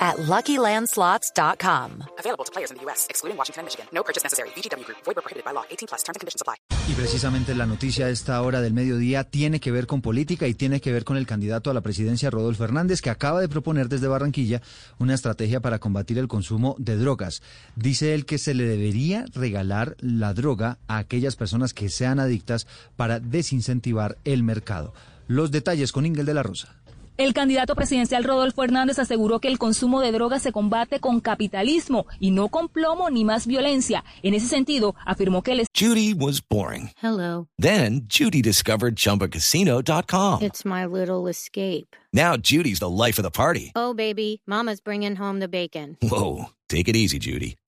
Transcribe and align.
at 0.00 0.16
LuckyLandSlots.com. 0.16 2.04
Available 2.18 2.44
to 2.44 2.52
players 2.52 2.70
in 2.70 2.78
the 2.78 2.84
U.S., 2.86 3.06
excluding 3.10 3.36
Washington 3.36 3.60
and 3.60 3.66
Michigan. 3.66 3.86
No 3.92 4.02
purchase 4.02 4.24
necessary. 4.24 4.48
VGW 4.56 4.84
Group. 4.84 4.98
Void 5.04 5.16
prohibited 5.16 5.44
by 5.44 5.52
law. 5.52 5.64
18 5.70 5.86
plus. 5.86 6.02
Terms 6.02 6.16
and 6.16 6.20
conditions 6.20 6.40
apply. 6.40 6.56
Y 6.88 6.94
precisamente 6.94 7.54
la 7.54 7.66
noticia 7.66 8.06
a 8.06 8.08
esta 8.10 8.42
hora 8.42 8.60
del 8.60 8.72
mediodía 8.72 9.22
tiene 9.22 9.60
que 9.60 9.70
ver 9.70 9.86
con 9.86 10.02
política 10.02 10.48
y 10.48 10.54
tiene 10.54 10.80
que 10.80 10.90
ver 10.90 11.04
con 11.04 11.16
el 11.16 11.26
candidato 11.26 11.70
a 11.70 11.74
la 11.74 11.82
presidencia, 11.82 12.30
Rodolfo 12.30 12.64
Hernández, 12.64 13.00
que 13.00 13.10
acaba 13.10 13.40
de 13.40 13.48
proponer 13.48 13.88
desde 13.88 14.08
Barranquilla 14.08 14.60
una 14.98 15.14
estrategia 15.14 15.60
para 15.60 15.78
combatir 15.78 16.18
el 16.18 16.26
consumo 16.26 16.74
de 16.78 16.96
drogas. 16.96 17.42
Dice 17.76 18.14
él 18.14 18.26
que 18.26 18.38
se 18.38 18.54
le 18.54 18.64
debería 18.64 19.24
regalar 19.34 19.96
la 20.00 20.34
droga 20.34 20.78
a 20.88 20.98
aquellas 20.98 21.36
personas 21.36 21.74
que 21.74 21.90
sean 21.90 22.18
adictas 22.18 22.66
para 22.96 23.20
desincentivar 23.20 24.18
el 24.24 24.42
mercado. 24.42 24.92
Los 25.28 25.52
detalles 25.52 25.92
con 25.92 26.06
Ingel 26.06 26.26
de 26.26 26.34
la 26.34 26.42
Rosa. 26.42 26.74
El 27.20 27.34
candidato 27.34 27.74
presidencial 27.74 28.24
Rodolfo 28.24 28.64
Hernández 28.64 28.98
aseguró 28.98 29.40
que 29.40 29.48
el 29.48 29.58
consumo 29.58 30.00
de 30.00 30.10
drogas 30.10 30.40
se 30.40 30.52
combate 30.52 31.00
con 31.00 31.20
capitalismo 31.20 32.06
y 32.18 32.30
no 32.30 32.48
con 32.48 32.70
plomo 32.70 33.10
ni 33.10 33.26
más 33.26 33.46
violencia. 33.46 34.04
En 34.22 34.32
ese 34.32 34.46
sentido, 34.46 34.94
afirmó 35.04 35.42
que 35.42 35.52
el 35.52 35.66
Judy 35.78 36.14
was 36.14 36.40
boring. 36.40 36.92
Hello. 37.02 37.46
Then 37.58 38.06
Judy 38.08 38.40
discovered 38.40 38.96
chumbacasino.com. 38.96 40.40
It's 40.40 40.64
my 40.64 40.86
little 40.86 41.28
escape. 41.28 41.94
Now 42.10 42.38
Judy's 42.38 42.78
the 42.78 42.88
life 42.88 43.18
of 43.18 43.22
the 43.22 43.30
party. 43.30 43.70
Oh, 43.76 43.92
baby, 43.92 44.40
Mama's 44.46 44.80
bringing 44.80 45.16
home 45.16 45.40
the 45.40 45.48
bacon. 45.48 45.98
Whoa, 46.00 46.46
take 46.70 46.88
it 46.88 46.96
easy, 46.96 47.18
Judy. 47.18 47.58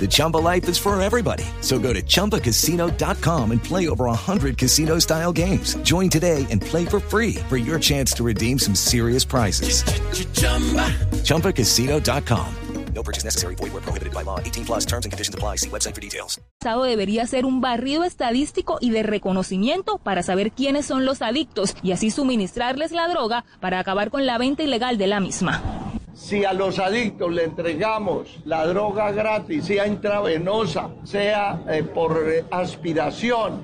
The 0.00 0.06
Chumba 0.08 0.36
life 0.36 0.68
is 0.68 0.78
for 0.78 1.00
everybody. 1.00 1.44
So 1.62 1.78
go 1.78 1.92
to 1.92 2.02
ChumbaCasino.com 2.02 3.50
and 3.52 3.62
play 3.62 3.88
over 3.88 4.04
100 4.04 4.58
casino 4.58 5.00
style 5.00 5.32
games. 5.32 5.74
Join 5.76 6.10
today 6.10 6.46
and 6.50 6.60
play 6.60 6.84
for 6.84 7.00
free 7.00 7.36
for 7.48 7.56
your 7.56 7.78
chance 7.80 8.12
to 8.14 8.22
redeem 8.22 8.58
some 8.58 8.74
serious 8.74 9.24
prizes. 9.24 9.82
ChumbaCasino.com. 11.24 12.54
No 12.94 13.02
purchase 13.02 13.24
necessary. 13.24 13.54
Void 13.56 13.72
where 13.74 13.82
prohibited 13.82 14.14
by 14.14 14.22
law. 14.22 14.40
18 14.40 14.64
plus 14.64 14.86
terms 14.86 15.04
and 15.04 15.12
conditions 15.12 15.34
apply. 15.34 15.56
See 15.56 15.68
website 15.68 15.94
for 15.94 16.00
details. 16.00 16.40
Estado 16.60 16.84
debería 16.84 17.26
ser 17.26 17.44
un 17.44 17.60
barrido 17.60 18.04
estadístico 18.04 18.78
y 18.80 18.90
de 18.90 19.02
reconocimiento 19.02 19.98
para 19.98 20.22
saber 20.22 20.50
quiénes 20.50 20.86
son 20.86 21.04
los 21.04 21.20
adictos 21.20 21.76
y 21.82 21.92
así 21.92 22.10
suministrarles 22.10 22.92
la 22.92 23.06
droga 23.06 23.44
para 23.60 23.78
acabar 23.78 24.10
con 24.10 24.24
la 24.24 24.38
venta 24.38 24.62
ilegal 24.62 24.96
de 24.96 25.06
la 25.08 25.20
misma. 25.20 25.75
Si 26.16 26.46
a 26.46 26.54
los 26.54 26.78
adictos 26.78 27.30
le 27.30 27.44
entregamos 27.44 28.38
la 28.46 28.66
droga 28.66 29.12
gratis, 29.12 29.66
sea 29.66 29.86
intravenosa, 29.86 30.88
sea 31.04 31.62
eh, 31.68 31.82
por 31.82 32.18
eh, 32.26 32.42
aspiración 32.50 33.60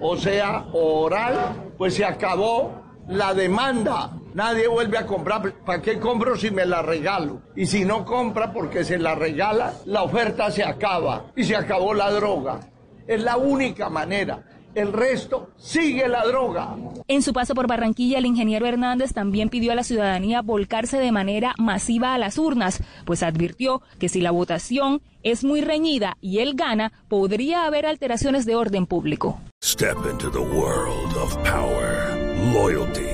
o 0.00 0.14
sea 0.14 0.66
oral, 0.74 1.72
pues 1.78 1.94
se 1.94 2.04
acabó 2.04 2.74
la 3.08 3.32
demanda. 3.32 4.10
Nadie 4.34 4.68
vuelve 4.68 4.98
a 4.98 5.06
comprar. 5.06 5.50
¿Para 5.64 5.80
qué 5.80 5.98
compro 5.98 6.36
si 6.36 6.50
me 6.50 6.66
la 6.66 6.82
regalo? 6.82 7.40
Y 7.56 7.64
si 7.64 7.86
no 7.86 8.04
compra 8.04 8.52
porque 8.52 8.84
se 8.84 8.98
la 8.98 9.14
regala, 9.14 9.72
la 9.86 10.02
oferta 10.02 10.50
se 10.50 10.62
acaba 10.62 11.32
y 11.34 11.44
se 11.44 11.56
acabó 11.56 11.94
la 11.94 12.10
droga. 12.10 12.60
Es 13.06 13.22
la 13.22 13.38
única 13.38 13.88
manera. 13.88 14.44
El 14.74 14.92
resto 14.92 15.50
sigue 15.56 16.08
la 16.08 16.24
droga. 16.24 16.76
En 17.06 17.22
su 17.22 17.32
paso 17.32 17.54
por 17.54 17.68
Barranquilla, 17.68 18.18
el 18.18 18.26
ingeniero 18.26 18.66
Hernández 18.66 19.12
también 19.12 19.48
pidió 19.48 19.72
a 19.72 19.74
la 19.76 19.84
ciudadanía 19.84 20.42
volcarse 20.42 20.98
de 20.98 21.12
manera 21.12 21.54
masiva 21.58 22.14
a 22.14 22.18
las 22.18 22.38
urnas, 22.38 22.82
pues 23.04 23.22
advirtió 23.22 23.82
que 24.00 24.08
si 24.08 24.20
la 24.20 24.32
votación 24.32 25.00
es 25.22 25.44
muy 25.44 25.60
reñida 25.60 26.16
y 26.20 26.40
él 26.40 26.54
gana, 26.54 26.92
podría 27.08 27.66
haber 27.66 27.86
alteraciones 27.86 28.46
de 28.46 28.56
orden 28.56 28.86
público. 28.86 29.40
Step 29.62 29.96
into 30.10 30.30
the 30.30 30.38
world 30.38 31.16
of 31.16 31.36
power, 31.44 32.16
loyalty, 32.52 33.13